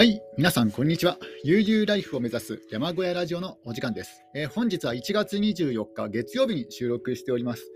[0.00, 1.18] はい、皆さん、こんにちは。
[1.44, 4.24] 悠々ライフを目指す山小屋ラジオのお時間です。
[4.34, 7.70] えー本日は1月24日月曜日に収録しております。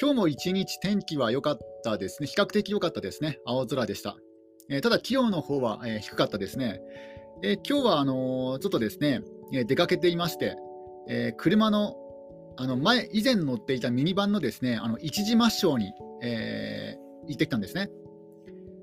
[0.00, 2.28] 今日も一日天気は良かったですね。
[2.28, 3.40] 比較的良かったですね。
[3.44, 4.16] 青空でした。
[4.70, 6.80] えーただ、気温の方は、えー低かったですね。
[7.42, 9.20] えー今日はあのーちょっとですね、
[9.52, 10.56] えー出かけていまして、
[11.10, 11.94] えー車の
[12.56, 17.90] あの前以前乗っていたミニバンのですねあの一時抹消に、えー行ってきたんですね。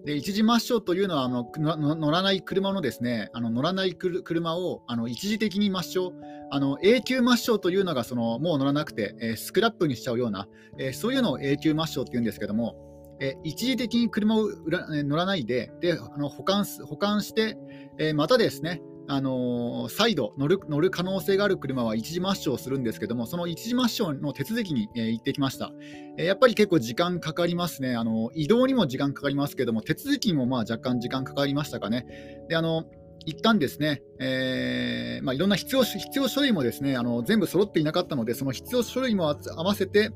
[0.06, 6.12] で一時抹消というのはあの乗らない車のですねあの乗らない車をあの一時的に抹消
[6.52, 12.76] あの永久抹消というのがそのもう乗らなくて、えースクラップにしちゃうような、えーそういうのを永久抹消っていうんですけども、
[13.20, 17.58] えー一時的に車を乗らないでであの保管保管して、
[17.98, 25.72] えまたですねあのー再度乗る乗る可能性がある車は一時抹消するんですけども、その一時抹消の手続きに、えー行ってきました、
[26.18, 32.06] えーやっぱり結構時間かかりますね、あの移動にも時間かかりますけども、手続きにもまあ若干時間かかりましたかね。
[32.48, 32.86] であの
[33.26, 40.12] 一旦ですね、えーまあ、いろんな必要必要書類もですねあの全部揃っていなかったので、その必要書類も合わせて、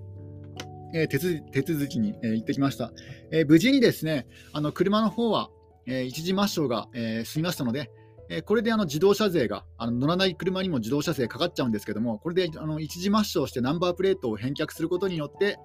[0.93, 2.91] えー手続手続きに、えー行ってきました。
[3.31, 5.49] えー無事にですねあの車の方は、
[5.85, 7.91] えー一時抹消が、えー済みましたので、
[8.29, 15.57] えこれであの自動車税があの乗らない車にも自動車税かかっちゃうんですけども、これであの一時抹消してナンバープレートを返却することによって、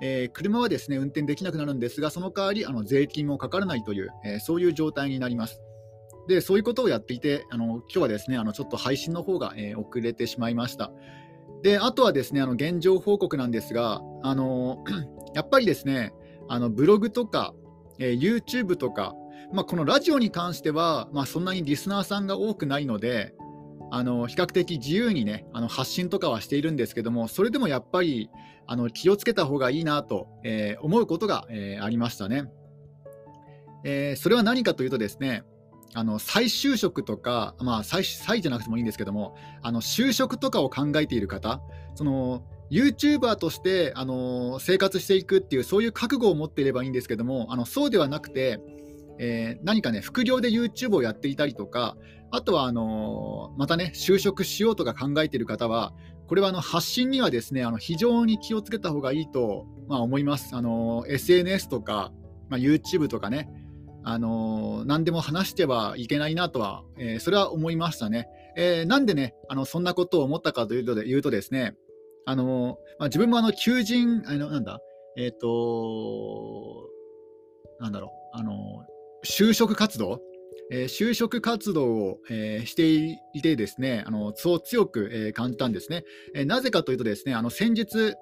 [0.00, 5.60] えー車はですね運転できなくなるんですが、その代わりあの税金もかからないという、えーそういう状態になります。
[6.28, 10.92] でそういうことをやっていて、あの今日はですねあのちょっと配信の方が、え遅れてしまいました。
[11.62, 14.84] であとはですねあの現状報告なんですが、あの
[15.34, 16.12] やっぱりですね
[16.48, 17.54] あのブログとか、
[17.98, 19.14] え YouTube とか、
[19.52, 23.34] まあ、このラジオに関しては、まあ、そんなにリスナーさんが多くないので、
[23.90, 28.30] あの比較的自由にねあの発信とかはしているんですけども、それでもやっぱり
[28.66, 32.50] あの気をつけた方がいいなと、えー思うことが、えーありましたね。
[33.84, 35.44] えーそれは何かというとですね、
[35.94, 41.60] あの再就職とか、まあ再、再じゃなくてもいいんですけども、あの就職とかを考えている方、
[41.94, 48.60] その YouTuber としてあの生活していくっていう、そういう覚悟を持っていればいいんですけども、あのそうではなくて、
[49.18, 51.96] えー何かね、副業で YouTube をやっていたりとか、
[52.30, 55.92] あとはあのまたね、就職しようとか考えている方は、
[56.26, 60.54] これはあの発信にはですね、あの非常に気をつけた方がいいと、まあ、思います。
[60.54, 62.12] あの SNS とか、
[62.48, 63.48] まあ、YouTube とかね、
[64.02, 68.28] あの何でも話してはいけないなとは、えーそれは思いましたね。
[68.56, 71.74] えーなんでね、あのそんなことを思ったかというとで言うとですね、
[72.24, 74.80] あのまあ、自分もあの求人、あのなんだ、
[75.16, 76.90] えっ、と、
[77.78, 78.84] なんだろう、あの
[79.24, 80.20] 就職活動、
[80.70, 82.92] えー就職活動を、えーして
[83.34, 86.04] いてですね、あのそう強く、えー感じたんですね。
[86.34, 88.14] えーなぜかというとですね、あの先日、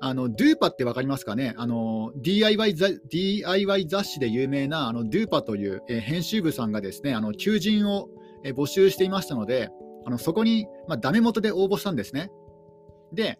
[0.00, 1.54] あのドゥーパってわかりますかね？
[1.56, 2.74] あの DIY,
[3.08, 8.08] DIY 雑誌で有名なあのドゥーパという、えー編集部さんがですねあの求人を、
[8.44, 9.70] えー募集していましたので
[10.04, 12.30] あのそこに、まあ、ダメ元で応募したんですね。
[13.12, 13.38] で、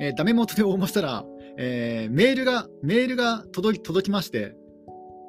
[0.00, 1.24] えーダメ元で応募したら、
[1.58, 4.54] えーメールがメールが届き届きまして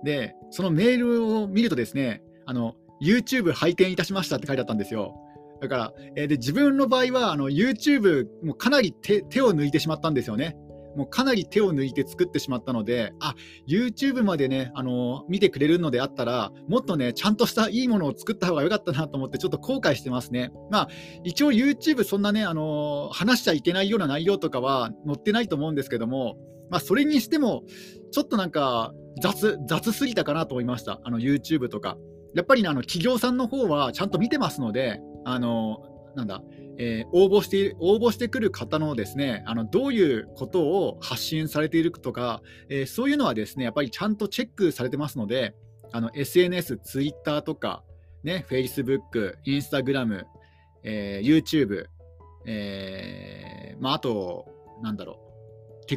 [0.05, 5.15] でそのメールを見るとですねあの YouTube 拝見いたしましたって書いてあったんですよ
[5.61, 10.57] だから、えーで自分の場合はあの YouTube もうかなり手手を抜いてしまったんですよね。
[10.95, 13.35] もうかなり手を抜いて作ってしまったので、あ
[13.67, 20.51] YouTube までね、あの見てくれるのであったら、もっとね、ちゃんとしたいいものを作った方が良かったなと思って、ちょっと後悔してますね。
[20.69, 20.87] まあ、
[21.23, 26.35] 一応 YouTube、そんなね、あの話しちゃいけないような内容とかは載ってないと思うんですけども、
[26.69, 27.63] まあ、それにしても、
[28.11, 31.97] ちょっとなんか雑、雑すぎたかなと思いました、あの YouTube とか。
[32.33, 35.83] やっぱりね、あの企業さんの方はちゃんと見てますので、あの
[36.15, 36.41] なんだ、
[36.77, 45.55] えー応募して応募してくる方のですねあのどういうことを発信されているとか、えーそういうのはですねやっぱりちゃんとチェックされてますので
[45.91, 47.83] あの SNS、Twitter とか、
[48.23, 50.23] ね、Facebook、Instagram、
[50.83, 51.85] えー YouTube、
[52.45, 54.47] えーまあ、あと、
[54.81, 55.30] なんだろう、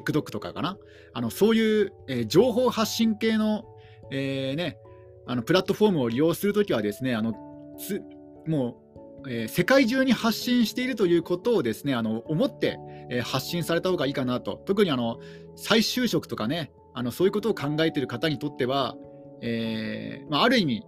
[0.01, 0.77] TikTok とかかな、
[1.13, 3.65] あのそういう、えー情報発信系の,、
[4.11, 4.79] えーね、
[5.27, 7.33] あのプラットフォームを利用するときはですねあの
[7.79, 8.01] つ
[8.47, 8.77] も
[9.25, 12.79] う、えー世界中に発信しているということをですねあの思って、
[13.11, 14.63] えー発信された方がいいかなと。
[14.67, 15.19] 特にあの
[15.57, 18.97] 再就職とかねあのそういうことを考えている方にとっては、
[19.41, 20.87] えーまあ、ある意味、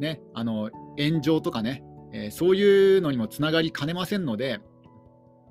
[0.00, 1.82] ね、あの炎上とかね、
[2.12, 4.60] えーそういうのにもつながりかねませんので、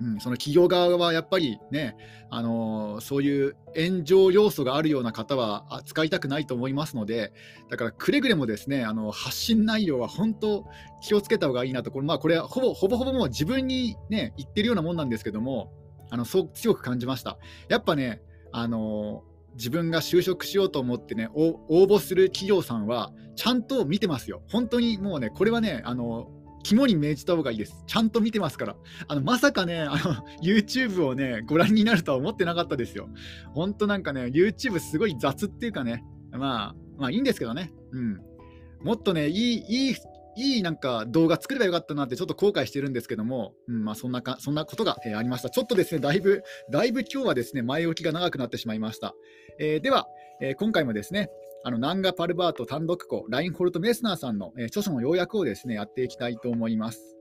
[0.00, 1.96] うん、その企業側はやっぱりね、
[2.28, 7.32] あのーそういう炎上要素があるような方は扱いたくないと思いますので、
[7.70, 10.66] だからくれぐれもですね、あの発信内容は本当
[11.02, 15.72] 気をつけた方がいいなと、これ,、まあ、これはほぼほぼほぼもう自分にね、言ってるようなもんなんですけども、
[16.10, 17.38] あのそう強く感じました。
[17.68, 18.22] やっぱね、
[18.52, 24.42] あのー自分が就職しようと思ってね、応募する企業さんは、ちゃんと見てますよ。
[24.50, 26.28] 本当にもうね、これはね、あの、
[26.66, 27.84] 肝に銘じた方がいいです。
[27.86, 28.76] ちゃんと見てますから。
[29.06, 33.08] あのまさかね、あの YouTube をね、ご覧になるとは思ってなかったですよ。
[33.54, 36.02] 本当なんかね、YouTube すごい雑っていうかね、
[36.32, 37.72] まあ、まあいいんですけどね。
[37.92, 38.20] うん。
[38.82, 39.96] もっとね、いい、いい、
[40.38, 45.50] いいなんか動画作ればよかったなってちょっと後悔してるんですけども、うんまあ、そんなかそんなことが、えー、ありました。
[45.50, 46.42] ちょっとですね、だいぶ、
[46.72, 49.14] だいぶ今日はですね、前置きが長くなってしまいました。
[49.60, 50.08] えー、では、
[50.40, 51.30] えー、今回もですね、
[51.66, 57.16] あのナンガ・パルバート単独校、ラインホルト・メスナーさんの、え、著書の要約をですね、やっていきたいと思います。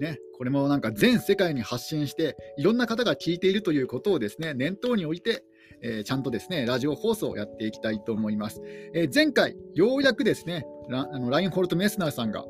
[0.00, 5.44] ね、これもなんか全世界に発信して、いろんな方が聞いているということをですね、念頭に置いて、
[5.82, 8.60] えー、ちゃんとですね、ラジオ放送をやっていきたいと思います。
[8.92, 12.44] えー、前回、ようやくですね、ラあのラインホルト・メスナーさんが、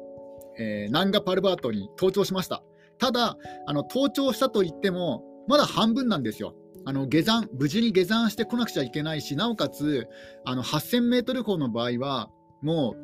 [0.59, 2.65] えー、ナンガ・パルバートに登頂しました。
[2.97, 3.37] ただ、
[3.67, 6.55] あの登頂したといっても、まだ半分なんですよ。
[6.89, 10.07] あの下山、無事に下山してこなくちゃいけないし、なおかつ、
[10.45, 12.31] あの8000メートル峰の場合は、
[12.63, 12.95] も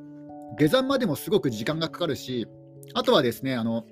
[0.54, 2.46] う下山までもすごく時間がかかるし、
[2.94, 3.84] あとはですね、あの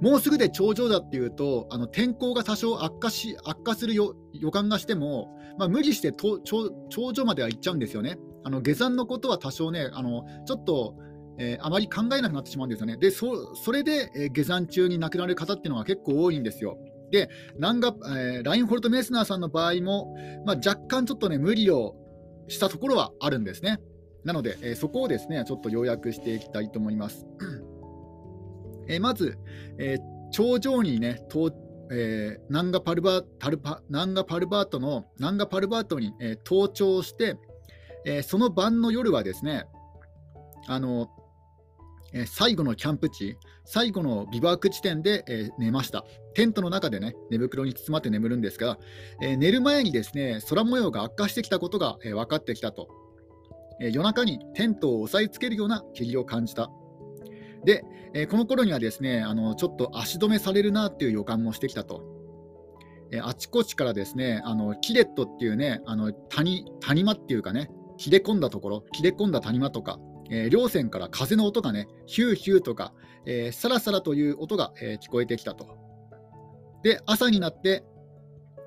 [0.00, 4.14] もうすぐで頂上だっていうと、あの天候が多少悪化し悪化する予
[4.50, 6.40] 感がしても、まあ、無理して頂
[7.12, 8.18] 上までは行っちゃうんですよね。
[8.42, 10.96] あの下山のことは多少ね、あのちょっと、
[11.38, 12.96] えー、あまり考えなくなってしまうんですよね。
[12.96, 16.76] で、そそれで、下山中に亡くなる方っていうのが結構多いんですよ。
[17.10, 17.28] で、
[17.58, 20.14] ナンガえー、ラインホルト・メスナーさんの場合も、
[20.46, 21.96] まあ、若干ちょっとね、無理を
[22.48, 23.80] したところはあるんですね。
[24.24, 27.26] なので、えー、そこをですね、ちょっと要約していきたいと思います。
[28.88, 29.38] えー、まず、
[29.78, 29.98] え
[30.32, 31.20] 頂上にね、
[31.92, 37.36] えー、ナンガパルバタルパナンガパルバートのナンガパルバートに、え登頂して、
[38.04, 39.64] えその晩の夜はですね、
[40.68, 41.08] あの
[42.12, 46.04] え最後のキャンプ地、最後のビバーク地点で、え寝ました。
[46.34, 48.78] テントの中でね、寝袋に包まって眠るんですが、
[49.22, 52.88] え寝る前にですね、空模様が悪化してきたことが、え分かってきたと。
[53.80, 56.70] え夜中にテントを押さえつけるような霧を感じた。
[57.64, 57.84] で、
[58.14, 62.02] えこの頃にはですね、あのちょっと足止めされるなっていう予感もしてきたと。
[63.22, 69.98] あちこちからですね、あのキレットっていうね、あの谷谷間っていうかね、切れ込んだところ、切れ込んだ谷間とか、
[70.30, 72.92] えー、両線から風の音がね、ヒューヒューとか、
[73.26, 75.76] えー、サラサラという音が、えー、聞こえてきたと。
[76.82, 77.84] で、朝になって、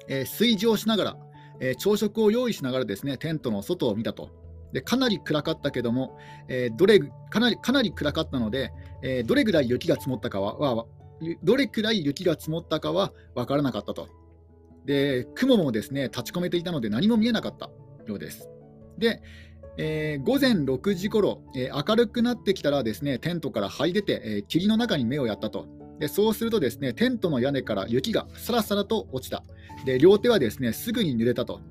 [0.08, 1.18] えー、炊事をしながら、
[1.60, 4.44] えー、朝食を用意しながらですね、テントの外を見たと。
[4.74, 6.18] でかなり暗かったけども、
[6.48, 7.00] えー、どれ
[7.30, 8.74] かなりかなり暗かったので、
[9.04, 10.88] えー、どれぐらい雪が積もったかは、
[11.44, 14.10] どれくらい雪が積もったかは分からなかったと。
[14.86, 17.70] で、雲もですね立ち込めていたので何も見えなかった
[18.08, 18.50] ようです。
[18.98, 19.22] で、
[19.78, 25.68] えー、午前6時ごろ、えー、明るくなってきたらですねテントから這い出て、えー、霧の中に目をやったと。
[26.00, 29.44] でそうするとですねテントの屋根から雪がさらさらと落ちた。
[29.86, 31.62] で両手はですねすぐに濡れたと。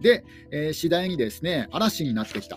[0.00, 2.56] で、え次第にですね嵐になってきた、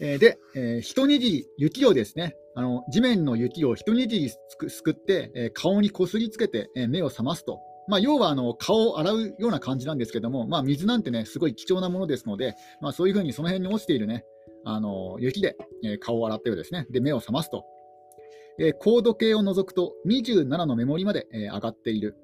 [0.00, 7.60] えで、え一握り雪をですねあの地面の雪を一握りすくって、え顔にこすりつけて、え目を覚ますと。
[7.92, 14.24] まあ、要はあの顔を洗うような感じなんですけども、まあ、水なんてね、すごい貴重なものですので、まあ、そういうふうにその辺に落ちているね、
[14.64, 16.86] あの雪で、え顔を洗ったようですね。
[16.90, 17.66] で、目を覚ますと。
[18.58, 22.16] え、高度計を除くと27のメモリまで、え、上がっている。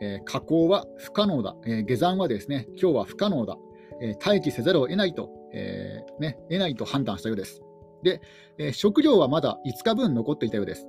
[0.00, 3.56] えー、加工は不可能だ、え、下山はですね、今日は不可能だ。
[4.00, 7.60] え待機せざるを得ないと、えね、得ないと判断したようです。
[8.04, 8.20] で、
[8.56, 10.86] え食料はまだ5日分残っていたようです。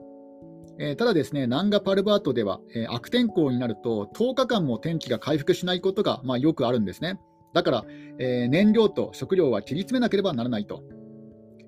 [0.79, 7.19] え、ただですね、ナンガパルバートでは、え、悪天候になると10日間も天気が回復しないことが、まあ、よくあるんですね。
[7.53, 7.85] だから、
[8.19, 10.83] え、燃料と食料は切り詰めなければならないと。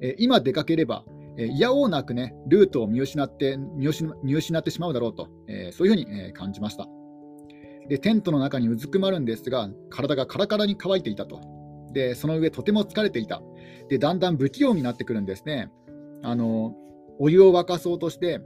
[0.01, 1.05] え今出かければ、
[1.37, 3.87] えいやおうなくね、ルートを見失って見
[4.35, 6.87] 失ってしまうだろうと、えそういうふうに、え感じました
[7.87, 7.97] で。
[7.99, 11.39] テントの中にうずくまるんですが、体がカラカラに乾いていたと。
[11.93, 13.41] で、その上、とても疲れていた。
[13.89, 15.71] で、だんだん不器用になってくるんですね。
[16.23, 16.75] あの
[17.19, 18.41] お湯を沸かそうとして、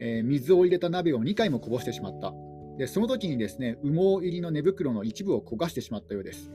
[0.00, 2.32] えー、水を入れた鍋を2回もこぼしてしまった。
[2.78, 6.50] でその時にですね羽毛入りの寝袋の一部を焦がしてしまったようです。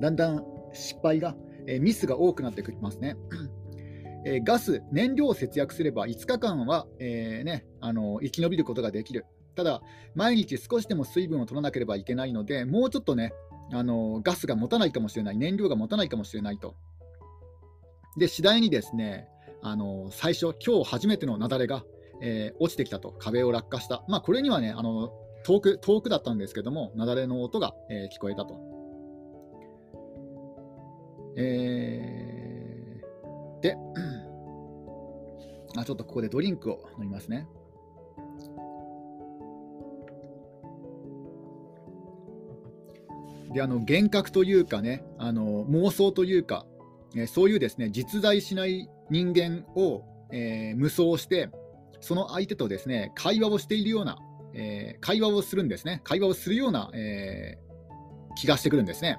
[0.00, 1.36] だんだん失敗が、
[1.66, 3.16] えー、ミスが多くなってきますね。
[4.26, 9.26] えー、ガス、燃料を節約すれば5日間は、えー、ね、あの生き延びることができる。
[9.54, 9.82] ただ、
[10.14, 13.32] 毎日少しでも水分を取らなければいけないので、もうちょっとね、
[13.72, 16.74] あのガスが持たないかもしれない、燃料が持たないかもしれないと。
[18.16, 19.28] で、次第にですね、
[19.62, 21.84] あの最初、今日初めての雪崩が、
[22.20, 25.12] えー、落ちてきたと、壁を落下した、まあ、これにはねあの
[25.44, 28.58] 遠く遠くだったんですけども、雪崩の音が、えー、聞こえたと。
[31.36, 33.76] えー、で
[35.76, 37.48] あ、ちょっとここでドリンクを飲みますね。
[43.54, 46.66] であの幻覚というかねあの妄想というか、
[47.16, 50.02] えそういうですね実在しない人間を、
[50.32, 51.50] えー、無双して
[52.00, 54.18] その相手とですね会話をしているような、
[54.54, 56.00] えー、会話をするんですね。
[56.04, 59.18] 会話をするような、えー、気がしてくるんですね、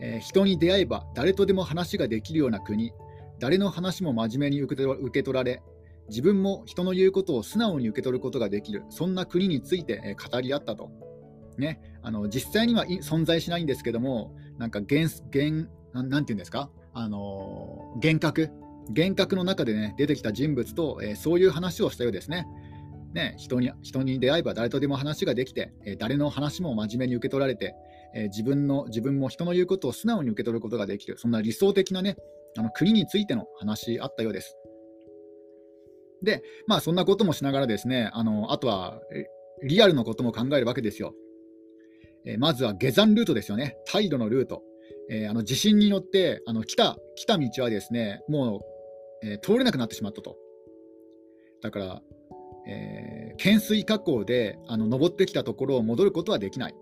[0.00, 2.92] え人に出会えば誰とでも話ができるような国
[3.38, 4.76] 誰の話も真面目に受
[5.10, 5.62] け取られ
[6.08, 10.90] 自分も人の言うことを素直に受け取ることができるそんな国について語り合ったと。
[11.56, 18.50] ね、あの実際には存在しないんですけども、なんか原原なんていうんですか、あの幻覚、
[18.90, 22.46] 幻覚の中で、ね、出てきた人物と、えー、そういう話をしたようですね。
[23.14, 27.74] ね人に人に出会えば誰とでも話ができて、えー、誰の話も真面目に受け取られて、
[28.14, 32.16] えー、自分の自分も人の言うことを素直に受け取ることができる、そんな理想的な、ね、
[32.56, 34.56] あの国についての話あったようです。
[36.22, 39.00] で、まあ、そんなこともしながらですね、あのあとは
[39.62, 41.14] リアルのことも考えるわけですよ。
[42.26, 44.62] えー、まずは下山ルートですよね、態度のルート。
[45.10, 48.60] えー、あの地震によってあの来た来た道はですねもう、
[49.22, 50.36] えー、通れなくなってしまったと。
[51.62, 52.02] だから、
[52.66, 56.74] えー、懸垂加工であの登ってきたところを戻ることはできない。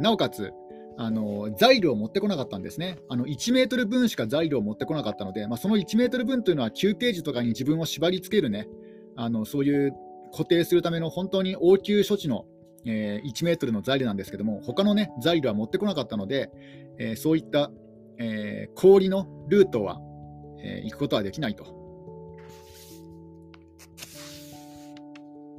[0.00, 0.52] なおかつ、
[0.96, 2.98] あのザイルを持ってこなかったんですね。
[3.08, 8.68] あの1メートル分しかザイルを持ってこなかったので、まあ、その1メートル分というのは休憩時とかに自分を縛り付けるね、
[9.16, 9.92] あのそういう
[10.32, 12.46] 固定するための本当に応急処置の
[12.84, 16.50] えー、1メートルのザイルなんですけども、他のね、ザイルは持ってこなかったので、
[16.98, 17.70] えー、そういった、
[18.18, 20.00] えー、氷のルートは、
[20.64, 21.84] え行くことはできないと。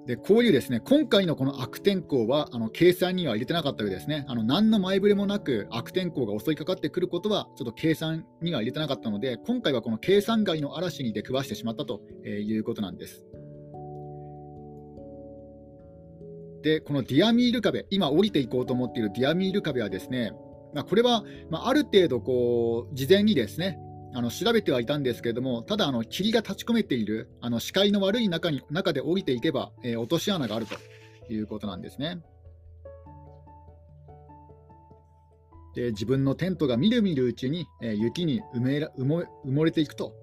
[0.06, 13.26] でこういうですね今回のこの悪天候はあの計算には入れてなかったようですね、あの何の前触れもなく悪天候が襲いかかってくることはちょっと計算には入れてなかったので、今回はこの計算外の嵐に出くわしてしまったということなんです。
[16.62, 20.34] で、このディアミール壁、今降りていこうと思っているディアミール壁はですね、
[20.74, 23.80] まあ、これは、まあ、ある程度こう、事前にですね、
[24.16, 30.76] あの調べてはいたんですけれども、ただあの霧が立ち込めているあの視界の悪い中に中で降りていけば、えー、落とし穴があると
[31.32, 32.22] いうことなんですね。
[35.76, 40.14] で自分のテントがみるみるうちに、えー、雪に埋め埋も埋もれていくと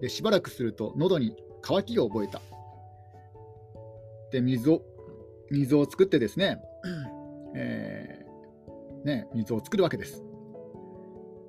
[0.00, 2.40] で、しばらくすると喉に渇きを覚えた。
[4.30, 4.80] で水を
[5.50, 6.60] 水を作ってですね、
[7.56, 10.22] えー、ね水を作るわけです。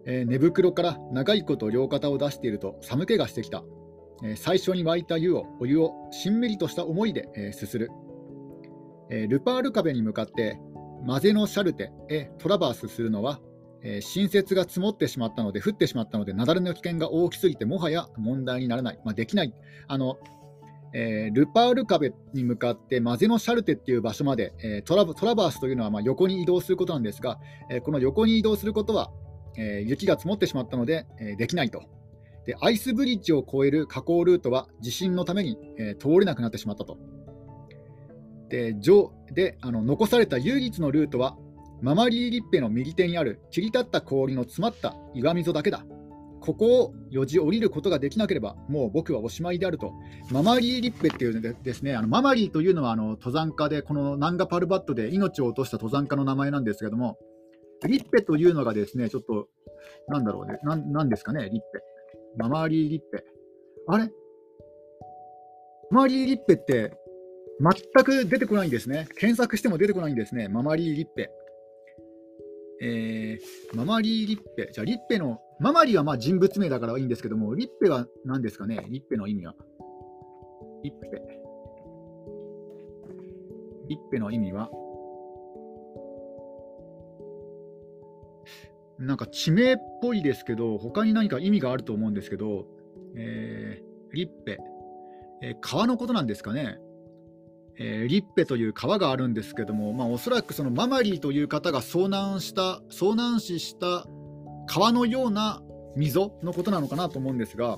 [0.06, 3.64] えー、寝袋から長いこと両肩を出していると寒気がしてきた。
[4.24, 7.92] えー、最初に沸いた湯をお湯をしんみりとした思いで、えー、すする、
[9.10, 10.58] えルパール壁に向かって
[11.06, 13.40] マゼのシャルテへトラバースするのは、
[13.84, 19.54] え新雪が積もってしまったので降ってしまったので雪崩の危険が大きすぎてもはや問題にならない、まあ、できない。
[19.88, 20.18] あの
[20.98, 27.38] えー、ルパール壁に向かってマゼノシャルテっていう場所まで、えー、トラバースというのはま横に移動することなんですが、
[27.70, 29.12] えー、この横に移動することは、
[29.58, 31.84] え雪が積もってしまったので、えできないと
[32.46, 32.56] で。
[32.62, 36.98] アイスブリッジを越える下降ルートは地震のために、え通れなくなってしまったと。
[38.50, 41.36] で上であの残された唯一のルートは
[41.82, 45.86] ママリーリッペの右手にある切り立った氷の詰まった岩溝だけだ。
[46.46, 49.94] ここをよじ降りることができなければ、もう僕はおしまいであると、
[50.30, 57.18] ママリー・リッペっていうでですね、あのママリーというのはあの登山家で、このナンガ・パルバットで命を落とした登山家の名前なんですけども、
[57.88, 59.48] リッペというのがですね、ちょっと、
[60.08, 61.65] なんだろうね、ななんですかね、リッペ。
[62.38, 63.24] ママリー・リッペ。
[63.88, 64.12] あれ？
[65.91, 66.98] ママリー・リッペって
[67.60, 69.08] 全く出てこないんですね。
[69.17, 70.48] 検索しても出てこないんですね。
[70.48, 71.29] ママリー・リッペ。
[72.82, 74.70] えー、ママリー・リッペ。
[74.74, 78.86] じゃあ、リッペのママリはまあ人物名だからいいんですけども、リッペは何ですかね？
[78.89, 79.55] リッペの意味は。
[80.84, 81.10] リッペ。
[83.88, 84.70] リッペの意味は、
[89.00, 92.66] なんか地名っぽいですけど、他に何か意味があると思うんですけど、
[93.16, 94.58] えー、リッペ、
[95.42, 96.78] えー、川のことなんですかね。
[97.78, 104.06] えー、リッペという川があるんですけども、まあ、おそらくそのママリーという方が遭難した遭難死した
[104.68, 105.62] 川のような
[105.98, 107.78] 溝のことなのかなと思うんですが、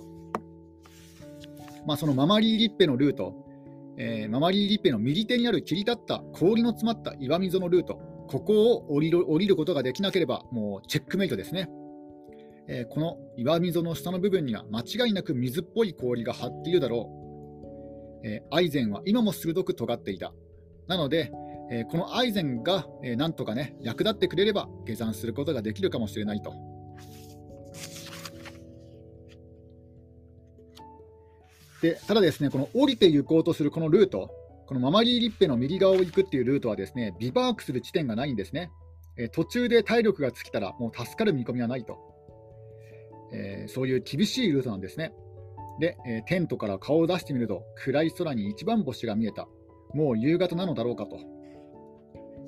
[1.87, 3.33] まあ、そのママリーリッペのルート、
[3.97, 11.69] えー、ママリーリッペの右手にある切り立った氷の詰まった岩溝のルート、ここを降りる降りることができなければ、もうチェックメイトですね。
[12.69, 17.09] えー、この岩溝の下の部分には間違いなく水っぽい氷が張っているだろ
[18.23, 18.27] う。
[18.27, 20.33] えー、アイゼンは今も鋭く尖っていた。
[20.87, 21.31] なので、
[21.71, 26.53] えー、このアイゼンが、えなんとかね、役立ってくれれば下山することができるかもしれないと。
[31.81, 34.31] でただですね、この降りて行こうとするこのルート、
[34.67, 38.69] このママリーリッペの右側を行くっていうルートはですね、ビバークする地点がないんですね。
[39.17, 41.97] え途中で体力が尽きたらもう助かる見込みはないと、
[43.33, 45.13] えー、そういう厳しいルートなんですね。
[45.79, 49.47] で、え、テントから顔を出してみると暗い空に一番星が見えた。
[49.93, 51.17] もう夕方なのだろうかと。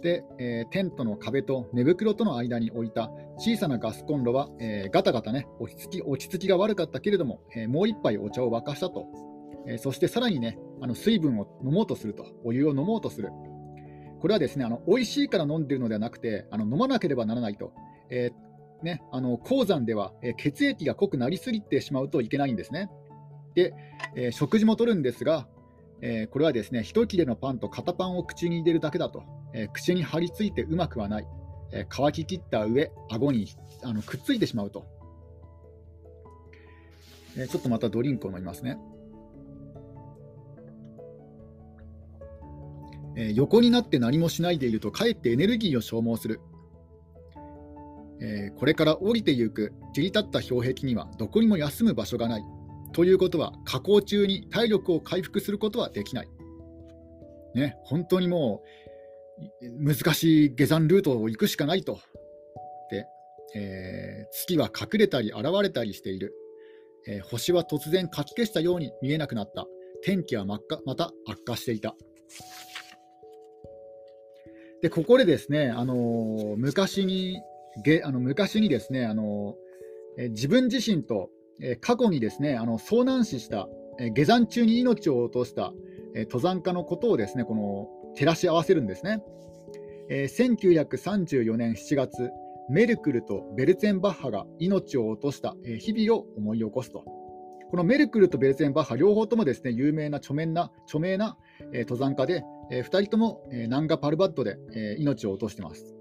[0.02, 9.06] で、え、テントの壁と寝袋との間に置いた小さなガスコンロは、えー、ガタガタね落ち着き、落ち着きが悪かったけれども、え、もう一杯お茶を沸かしたと、
[9.68, 13.30] えそしてさらにね、あの水分を飲もうとすると、お湯を飲もうとする。
[14.22, 17.74] これはですね、あの美味しいから飲んでいるのではなくて、あの飲まなければならないと。
[18.10, 18.32] え
[18.84, 22.90] ね、あの鉱山では、え血液が濃くなりすぎてしまうといけないんですね。
[23.56, 23.74] で、
[24.16, 25.48] え食事もとるんですが、
[26.02, 29.24] えこれはですね、一切れのパンと片パンを口に入れるだけだと。
[29.54, 31.28] え、口に張り付いてうまくはない、
[31.72, 33.48] え、乾ききった上、顎に
[33.84, 34.86] あのくっついてしまうと、
[37.38, 38.78] え、ちょっとまたドリンクを飲みますね。
[43.20, 46.40] え横になって何もしないでいるとかえってエネルギーを消耗する。
[48.22, 52.44] えこれから降りてゆく切り立った氷壁にはどこにも休む場所がない。
[52.92, 56.28] ということは、下降中に体力を回復することはできない。
[57.54, 58.64] ね、本当にも
[59.62, 62.00] う、難しい下山ルートを行くしかないと。
[62.90, 63.06] で、
[63.56, 66.34] えー、月は隠れたり現れたりしている。
[67.08, 69.66] えー、星は突然かき消したように見えなくなった。
[70.02, 71.96] 天気は真っ赤また悪化していた。
[74.82, 77.42] で、ここでですね、あのー、昔に、
[77.84, 81.30] げあの昔にですね、あのー、え、自分自身と、
[81.62, 83.68] え過去にですね、あの遭難死した、
[84.00, 85.74] え下山中に命を落とした、
[86.16, 89.22] え登山家のことをですね、この照らし合わせるんですね。
[90.10, 92.32] えー、1934年7月、
[92.70, 97.04] メルクルとベルツェンバッハが命を落とした日々を思い起こすと。
[97.70, 101.38] このメルクルとベルツェンバッハ、両方ともですね有名な著名な著名な、
[101.74, 105.96] えー、登山家で、えー、2人とも、えー、ナンガ・パルバッドで、えー、命を落としてます、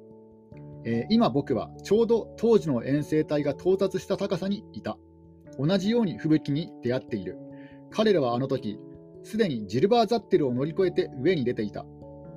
[0.85, 1.07] えー。
[1.11, 4.99] 今僕はちょうど当時の遠征隊が到達した高さにいた。
[5.59, 7.37] 同じように吹雪に出会っている。
[7.91, 8.79] 彼らはあの時、
[9.25, 11.85] すでにジルバーザッテルを乗り越えて上に出ていた。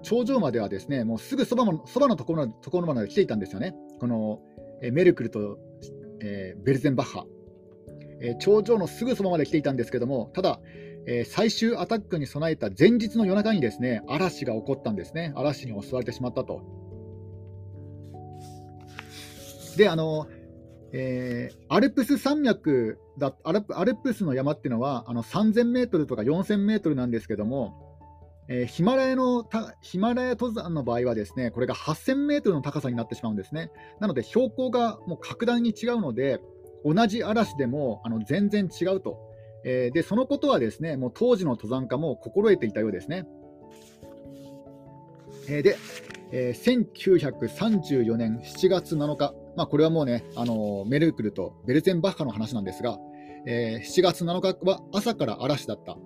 [0.01, 4.39] 頂上まではですねもうすぐそばのそばのところところまで来ていたんですよね、この
[4.81, 5.59] えメルクルと、
[6.21, 7.25] え、ベルゼンバッハ、
[8.19, 10.59] え、頂上のすぐそばまで来ていたんですけども、ただ、
[11.07, 16.61] えー、最終アタックに備えた前日の夜中にですね嵐が起こったんですね、嵐に襲われてしまったと。
[19.77, 20.27] であの
[20.93, 27.97] えー、アルプス山脈だアルプアルプスの山っていうのはあの3000メートルとか4000メートルなんですけども、
[28.49, 29.47] えー、ヒマラヤの
[29.81, 33.71] ヒマラヤ登山の場合はですねこれが8000メートルの高さになってしまうんですね。
[34.01, 36.41] なので標高がもう格段に違うので
[36.83, 39.17] 同じ嵐でもあの全然違うと、
[39.63, 43.25] えー、でそのことはですねもう当時の登山家も心得ていたようですね。
[45.47, 45.77] えー、で、
[46.31, 52.97] えー、1934年7月7日、まあ、これはもうね、あのメルクルとベルゼンバッハの話なんですが、
[53.45, 55.97] えー、7月7日は朝から嵐だった、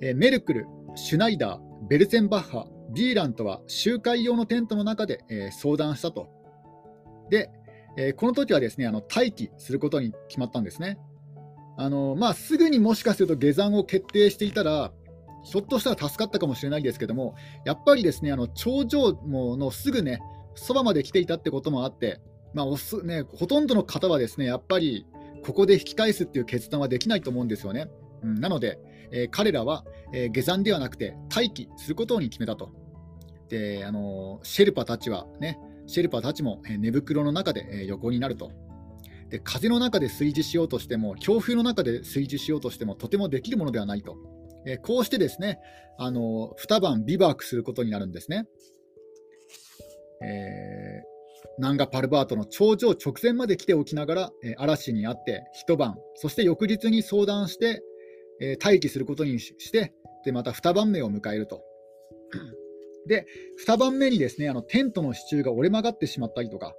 [0.00, 6.28] えー、メルクル、シュナイダー、ベルゼンバッハ、ビーランとは集会用のテントの中で、えー、相談したと。
[7.28, 7.50] で、
[7.96, 10.98] えー、この時はですねあの待機することに決まったんですね。
[11.76, 14.92] あのまあ、すぐにもしかすると下山を決定していたら、
[15.42, 20.20] ひょっとしたら助かったかもしれないですけども、やっぱりですねあの頂上のすぐね、
[20.54, 22.20] そばまで来ていたってこともあって、
[22.52, 25.06] まあおすね、ほとんどの方はですねやっぱり
[25.42, 27.88] ここで引き返すっていう決断はできないと思うんですよね。
[28.22, 28.78] うん、なので、
[29.12, 32.70] えー、彼らは、えー、下山ではなくて待機することに決めたと。
[33.48, 38.52] であのシェルパたちはね、シェルパたちも、えー、寝袋の中で、え横になると。
[39.30, 44.16] で風の中で炊事しようとしても、強風の中で炊事しようとしても、とてもできるものではないと。
[44.66, 45.58] えこうしてですね、
[45.98, 48.46] あの2晩ビバークすることになるんですね。
[50.22, 57.82] えー、ナンガ・パルバートの頂上直前まで来ておきながら、え嵐にあって一晩、そして翌日に相談して、
[58.40, 61.62] えー、待機することにしてで、また2番目を迎えると。
[63.06, 63.26] で、
[63.66, 66.74] 2番目にですねあのテントの支柱が折れ曲がってしまったりとか、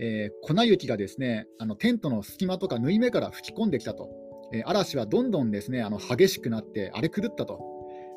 [0.00, 4.08] えー、粉雪がですねあのテントの隙間とか縫い目から吹き込んできたと。
[4.52, 7.60] えー、嵐はどんどんですねあの激しくなって荒れ狂ったと。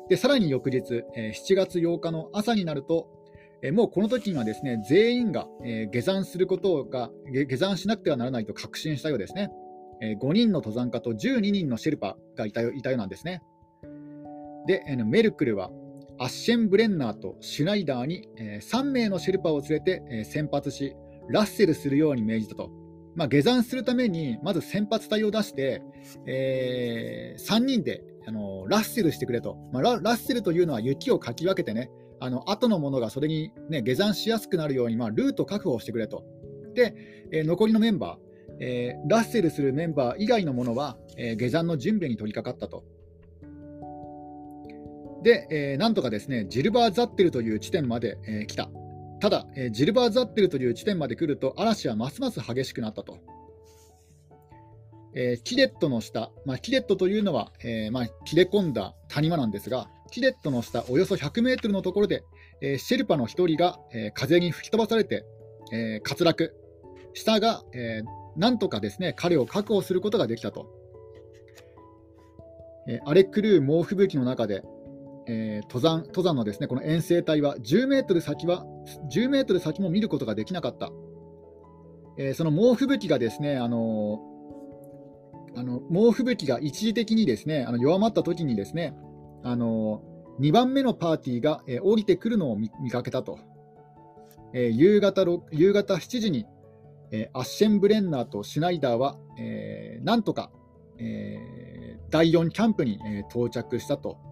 [0.08, 3.08] でさらに翌日、えー、7月8日の朝になると、
[3.62, 7.10] えもうこの時にはですね全員が、え下山することが
[7.48, 9.50] 下山しなくてはならないと確信したようですね。
[10.00, 13.42] え5人の登山家と12人のシェルパがいたよいたようなんですね。
[14.66, 15.70] で、えメルクルは
[16.18, 20.94] アッシェンブレンナーとシュナイダーに、え3名のシェルパを連れて、え先発し、
[21.28, 22.70] ラッセルするように命じたと。
[23.14, 25.82] まあ、下山するために、まず先発隊を出して、
[26.26, 36.24] えー、3人であのラッセルしてくれと、まあラ、ッセルというのは雪をかき分けてね、あの後のものがそれに、ね、下山しやすくなるように、まあ、ルート確保してくれと。
[36.74, 36.94] で、
[37.32, 42.84] えー、残りのメンバー、えー、ラッセルするメンバー以外のものは、えー、下山の準備に取り掛かったと。
[45.22, 48.70] で、えー、なんとかですねジルバー・ザッテルという地点まで、えー、来た。
[49.20, 53.18] ただ、えー、ジルバー・ザッテルという地点まで来ると嵐はますます激しくなったと。
[55.14, 62.22] えー、キレットの下、まあ、キレットというのは、えーまあ、切れ込んだ谷間なんですが、キレットの下およそ100メートルのところで、
[62.60, 65.24] えー、シェルパの1人が、えー、風に吹き飛ばされて、
[65.72, 66.54] えー、滑落、
[67.14, 70.66] 下が、えー、なんとかですね彼を確保することができたと。
[72.88, 74.62] えー、荒れ狂う猛吹雪の中で、
[75.28, 78.64] えー、登山登山のですねこの遠征隊は10メートル先は
[79.12, 80.90] 10メートル先も見ることができなかった。
[82.16, 84.38] えー、その猛吹雪がですね、あのー
[85.58, 88.94] あの猛吹雪が一時的にですねあの弱まった時にですね
[89.42, 90.02] あの
[90.40, 93.40] 2番目のパーティーが、えー、降りてくるのを見かけたと、
[94.54, 96.46] えー、夕方夕方7時に、
[97.10, 100.52] えー、アッシェンブレンナーとシュナイダーは、えー、なんとか、
[100.98, 104.27] えー、第4キャンプに、えー、到着したと。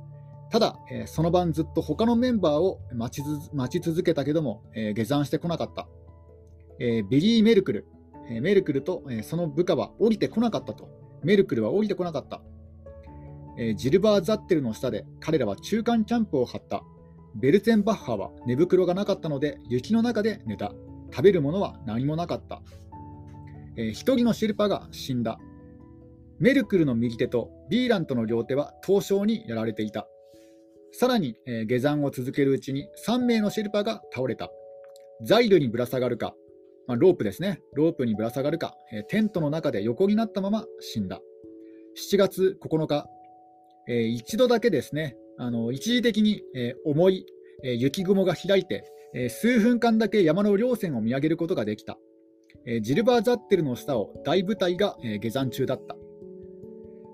[0.51, 3.23] ただ、えー、その晩ずっと他のメンバーを待
[3.69, 5.89] ち続けたけども、えー、下山してこなかった。
[6.79, 7.87] えー、ビリー・メルクル、
[8.29, 10.89] え、メルクルと、え、その部下は降りてこなかったと。
[11.23, 12.43] メルクルは降りてこなかった。
[13.59, 16.83] え、ジルバー・ザッテルの下で彼らは中間キャンプを張った。
[17.35, 20.73] ベルツェンバッハは寝袋がなかったので雪の中で寝た。
[21.11, 22.63] 食べるものは何もなかった。
[23.77, 25.39] えー、一人のシルパが死んだ。
[26.39, 30.07] メルクルの右手とビーラントの両手は凍傷にやられていた。
[30.99, 34.51] さらに、下山を続けるうちに3名のシェルパが倒れた。
[35.23, 36.35] ザイルにぶら下がるか、
[36.87, 38.75] まあ、ロープですね、ロープにぶら下がるか、
[39.09, 41.21] テントの中で横になったまま死んだ。
[42.11, 43.07] 7月9日、
[43.89, 47.27] えー、一度だけですね、あの一時的に、えー、重い、
[47.63, 51.99] え雪雲が開いて、え数分間だけ山の稜線を見上げることができた。
[52.65, 55.95] えジルバー・ザッテルの下を大部隊が、え下山中だった。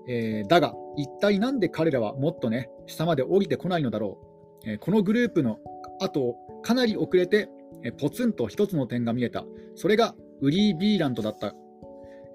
[0.07, 4.19] えだが、一体なんで彼らはもっとね、下まで降りてこないのだろ
[4.65, 4.69] う。
[4.69, 5.59] えこのグループの
[5.99, 7.49] 後、かなり遅れて
[7.83, 9.45] えポツンと一つの点が見えた。
[9.75, 11.53] それがウリー・ビーラントだった。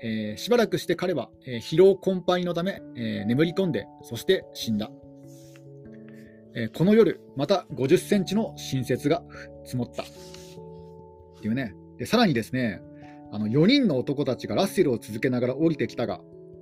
[0.00, 4.90] えー、しばらくして彼は、えー、疲労困憊のため、えー、眠り込んで、そして死んだ。
[6.54, 9.22] えこの夜、また50センチの新雪が
[9.64, 10.02] 積もった。
[10.02, 10.06] っ
[11.40, 11.74] ていうね。
[11.98, 12.80] でさらにですね、
[13.32, 16.20] あの4人の男たちがラッセルを続けながら降りてきたが、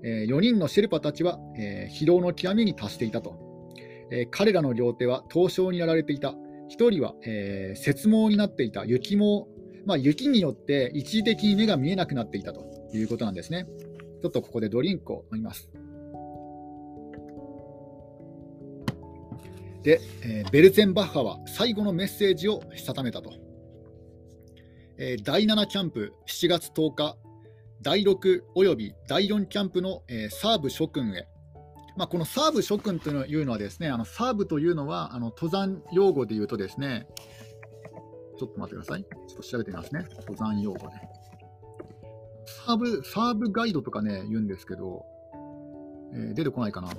[0.09, 3.35] え4人のシェルパたちは、え疲労の極みに達していたと。
[4.13, 6.37] え彼らの両手は凍傷にやられていた。
[6.69, 9.47] 1人は、えー、雪毛になっていた雪毛、
[9.85, 13.67] まあ、雪によって一時的に目が見えなくなっていたということなんですね。
[14.23, 15.71] ちょっとここでドリンクを飲みます。
[19.83, 23.33] で、えー、ベルツェンバッハは最後のメッセージをしたためたと。
[24.99, 27.17] えー、第7キャンプ7月10日、
[27.83, 31.29] 第6および第4キャンプの、えー、サーブ諸君へ
[31.97, 37.07] まあ、このサーブ諸君というのはですね、あのサーブというのはあの登山用語で言うとですね、
[38.39, 39.03] ちょっと待ってください。
[39.03, 40.07] ちょっと調べてみますね。
[40.21, 40.95] 登山用語で。
[42.67, 45.07] サーブ、サーブガイドとかね、言うんですけど、
[46.13, 46.91] えー、出てこないかな。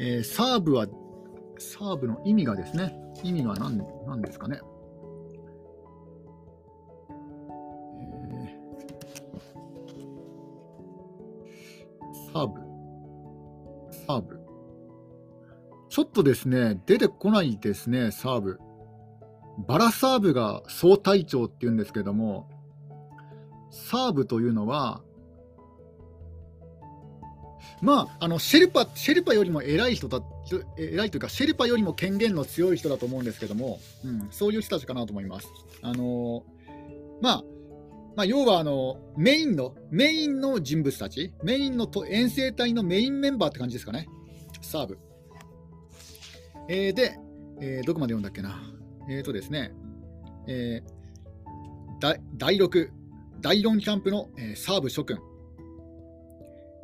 [0.00, 0.86] えー、サーブは、
[1.58, 4.60] サーブの意味がですね、意味は何何ですかね。
[12.36, 12.60] サーブ。
[14.06, 14.38] サーブ。
[15.88, 18.60] ちょっとですね、出てこないですね、サーブ。
[19.66, 22.46] バラサーブが総隊長っていうんですけども、
[23.70, 25.00] サーブというのは、
[27.80, 30.20] まあ、あのシェルパシェルパよりも偉い人だ
[30.78, 35.48] 偉いというか、シェルパよりも権限の強い人だと思うんですけども、うん、そういう人たちかなと思います。
[35.80, 36.44] あの
[37.22, 37.44] まあ
[38.16, 44.08] まあ、要はあのメインのメインの人物たち、メインのと遠征隊のメインメンバーって感じですかね、
[44.62, 44.98] サーブ。
[46.68, 47.18] えー、で、
[47.60, 48.72] えー、どこまで読んだっけな。
[49.10, 49.72] えっ、ー、とですね、
[50.48, 52.88] えー、第6、
[53.40, 55.18] 第4キャンプの、えー、サーブ諸君。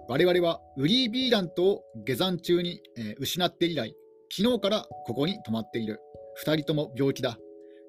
[0.09, 3.97] 我々はウリー・ビーラントを下山中に、えー、失って以来、
[4.31, 5.99] 昨日からここに泊まっている。
[6.45, 7.39] 2人とも病気だ。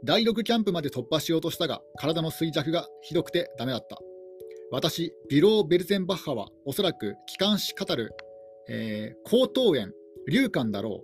[0.06, 3.98] 第6キャンプまで突破しようとしたが、体の衰弱がひどくてダメだった。
[4.70, 8.12] 私、ビロー・ベルゼンバッハはおそらく気管支語る、
[8.68, 9.94] えー、喉頭炎、
[10.30, 11.04] 流感だろ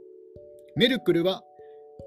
[0.76, 0.80] う。
[0.80, 1.44] メルクルは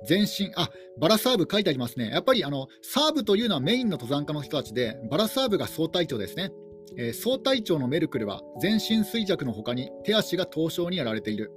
[0.06, 0.68] 全身、あ、
[1.00, 2.10] バラサーブ書いてありますね。
[2.10, 6.50] やっぱりあのサーブというのはメインの登山家の人たちで、バラサーブが総隊長ですね。
[6.98, 11.52] えー、総隊長のメルクルは全身衰弱の他に手足が凍傷にやられている。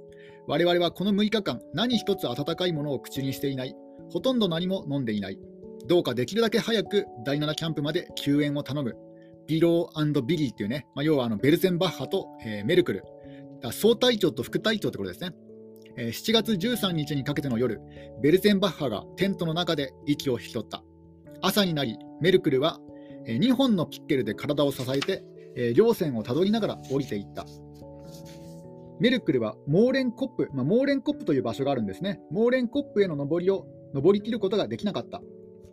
[0.46, 3.74] 我々はこの6日間、何一つ温かいものを口にしていない。
[4.10, 5.38] ほとんど何も飲んでいない。
[5.86, 8.96] どうかできるだけ早く第7キャンプまで救援を頼む。
[9.46, 13.04] ビロービリーっていうね、まあ、要はあのベルゼンバッハと、えー、メルクル。
[13.72, 15.30] 総隊長と副隊長ってことですね。
[15.96, 17.80] えー、7月13日にかけての夜、
[18.22, 20.82] ベルゼンバッハがテントの中で息を引き取った。
[21.40, 22.78] 朝になり、メルクルは
[23.26, 25.24] 2本のピッケルで体を支えて、
[25.56, 27.46] え稜線をたどりながら降りていった。
[29.00, 32.20] メルクルはモーレンコップ、まあ、モーレンコップという場所があるんですね。
[32.30, 35.22] モーレンコップへの登りを登りきることができなかった。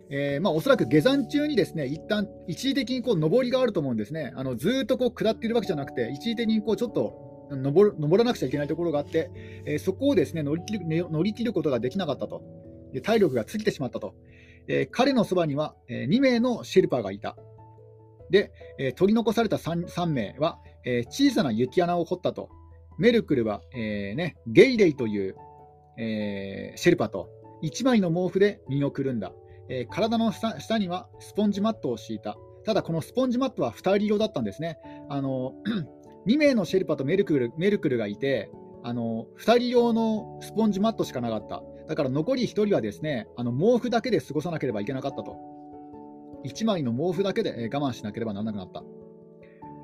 [0.09, 4.31] えー、まあ、おそらく下山中にですね一旦一時的にこう上りがあると思うんですね。
[4.35, 9.29] あのずっとこう下っているわけじゃなくて、一時的にこうちょっと登らなくちゃいけないところがあって、
[9.65, 12.41] えー、そこをですね乗り切る乗り切ることができなかったと。
[12.93, 14.15] で体力が尽きてしまったと。
[14.67, 17.35] えー、彼のそばには、え2名のシェルパーがいた。
[18.29, 22.49] で、え取り残された 3, 3名は、え小さな雪穴を掘ったと。
[22.97, 25.35] メルクルは、えーね、ゲイレイという、
[25.97, 27.29] えー、シェルパーと
[27.63, 29.31] 1枚の毛布で身をくるんだ、
[29.69, 32.37] えー、体の下にはスポンジマットを敷いた。
[32.65, 34.77] ただ、このスポンジマットは2人用だったんですね。
[35.09, 35.53] あの
[36.27, 38.49] 2名のシェルパとメルクルメルクルがいて、
[38.83, 41.63] あの2人用のスポンジマットしかなかった。
[41.87, 45.35] だから残り1人はですねあの毛布だけで過ごさなければいけなかったと。
[46.45, 48.83] 1枚の毛布だけで我慢しなければならなくなった。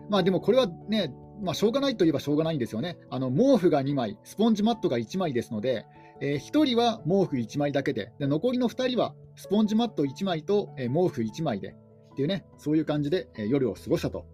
[0.10, 2.98] まあでもこれはね、まあ、しょうがないといえばしょうがないんですよね。
[3.10, 5.86] あの毛布が2枚、スポンジマットが1枚ですので、
[6.22, 11.76] えー、1人は毛布1枚だけでで、残りの2人はスポンジマット1枚と、え、毛布1枚で
[12.12, 14.26] っていうね、そういう感じで、え、夜を過ごしたと。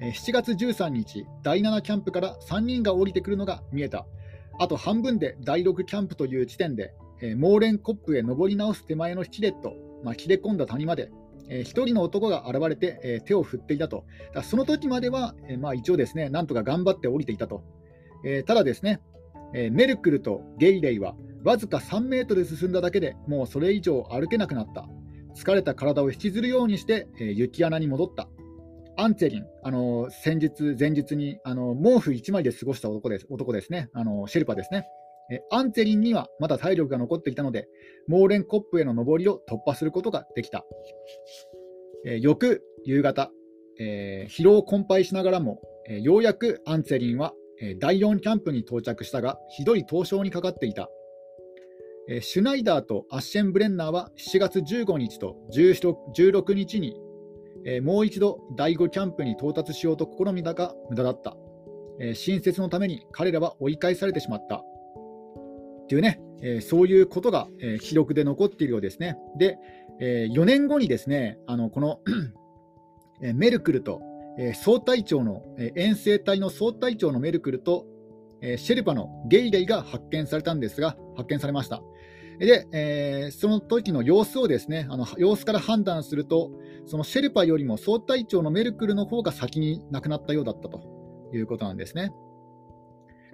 [0.00, 4.06] え、7月13日、第7キャンプから3人が降りてくるのが見えた。
[4.58, 9.74] あと半分で第6キャンプという地点で、えー、モーレンコップへ登り直す手前のキレット、
[10.04, 11.10] まあ、切れ込んだ谷まで
[11.48, 17.62] えー、1人の男が現れて、えー、手を振っていたと、だその時までは、えー、まあ、一応ですね、なんとか頑張って降りていたと、
[18.24, 19.00] え、ただですね、
[19.54, 24.88] えメルクルとゲイレイはわずか3メートル進んだだけでもうそれ以上歩けなくなった、
[25.34, 28.28] 疲れた体を引きずるようにして、え雪穴に戻った。
[28.96, 34.86] アンツェリン、あの先日、前日にあの毛布1枚で過ごした男です男ですね、あのシェルパですね。
[35.50, 37.68] アンツェリンにはまだ体力が残っていたので、
[38.06, 40.64] モーレンコップへの上りを突破することができた。
[42.04, 43.30] えー、翌夕方、
[43.78, 50.88] えー、疲労困憊しながらも、えー、ようやくアンツェリンは、え第4キャンプに到着したが、ひどい凍傷にかかっていた。
[52.08, 56.96] えシュナイダーとアッシェンブレンナーは7月15日と16日に、
[57.64, 61.36] えもう一度第5キャンプに到達しようと試みたが無駄だった。
[62.00, 64.64] え新設のために彼らは追い返されてしまった。
[65.92, 69.18] っていうね、えそういうことが、え記録で残っているようですね。
[69.36, 69.58] で、
[70.00, 72.00] え4年後にですね、あのこの
[73.34, 74.00] メルクルと、
[74.38, 77.84] え総隊長の、え遠征隊の総隊長のメルクルと、
[78.40, 81.82] えシェルパのゲイレイが発見されたんですが、発見されました。
[82.38, 86.52] で、えー、その時の様子をですね、あの様子から判断すると、
[86.86, 90.80] そのシェルパよりも総隊長のメルクルの方が先に亡くなったようだったと
[91.34, 92.12] いうことなんですね。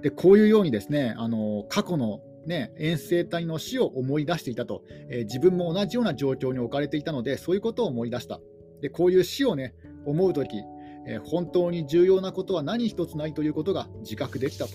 [0.03, 2.19] でこういうようにですね、あの過去の
[2.49, 8.41] ね、遠征隊の死を思い出していたと、えー、自分も同じような状況に置かれていたので、そういうことを思い出した。
[8.81, 9.75] でこういう死を、ね、
[10.07, 10.57] 思うとき、
[11.07, 14.73] えー、本当に重要なことは何一つないということが自覚できたと。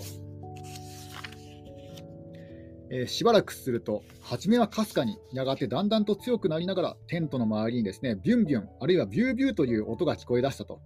[2.90, 10.80] えー、しばらくすると、初めはかすかに、やがてだんだんと強くなりながら、テントの周りにですねビュンビュン、あるいはビュービューという音が聞こえ出したと。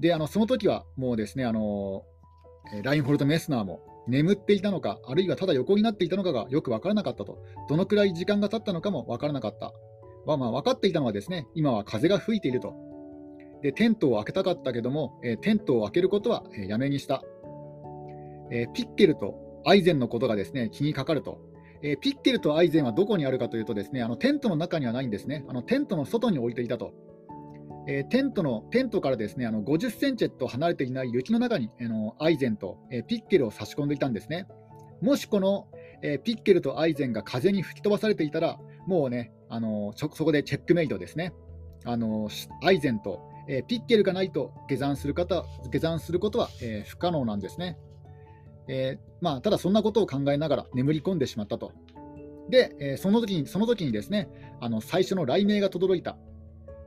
[0.00, 2.02] で、あのその時はもうですね、あの
[2.82, 7.38] ラインホルト・メスナーも眠っていたのか、あるいはただ横になっていたのかがよく分からなかったと、
[7.68, 9.72] どのくらい時間が経ったのかも分からなかった。
[10.26, 12.74] まあ、まあ分かっていたのはですね、今は風が吹いていると。
[13.62, 17.22] でテントを開けたかったけども、えー、テントを開けることは、えー、やめにした、
[18.50, 21.40] えー、ピッケルとアイゼンのことがですね気にかかると。
[21.82, 25.44] えピッケルとアイゼンはどこにあるかというとですねあのテントの中にはないんですね。
[25.46, 26.94] あのテントの外に置いていたと。
[27.88, 34.46] えー、テントのテントからですねあの50センチと離れていない雪の中にあのアイゼンと、え、ピッケルを差し込んでいたんですね。
[35.00, 35.68] もしこの、
[36.02, 41.32] え、ピッケルとアイゼンが風に吹き飛ばされていたら、もうね、あのそこでチェックメイトですね。
[41.84, 42.28] あの
[42.64, 47.78] アイゼンと、えピッケルがないと下山する方下山することは、え不可能なんですね。
[48.68, 51.72] えまあ、ただそんなことを考えながら眠り込んでしまったと。
[52.50, 54.28] で、えその時にその時にですね
[54.60, 56.16] あの最初の雷鳴が轟いた。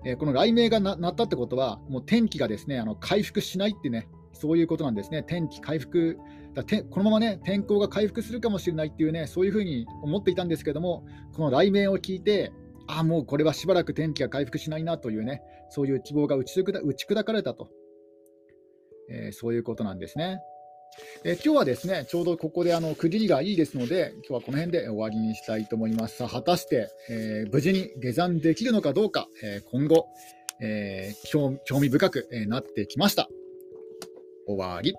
[0.05, 5.23] えー、この雷鳴が鳴ったってことは、もう天気がですねあの回復しないってね、そういうことなんですね。
[5.23, 6.17] 天気回復
[6.53, 12.51] だてこのままね天候が回復するかもしれないっていうねそういうふうに思っていたんですけどもこの雷鳴を聞いて
[12.87, 17.69] ああもうこれはしばらく天気が回復しないなというねそういう希望が打ち砕かれたと、
[19.09, 20.39] えー、そういうことなんですね。
[21.23, 26.17] えー、今日はですね、ちょうどここであの区切りがいいですので、今日はこの辺で終わりにしたいと思います。
[26.17, 30.07] さあ、果たして、えー、無事に下山できるのかどうか、え今後、
[30.61, 33.29] え興味深くなってきました。
[34.45, 34.95] 終わり。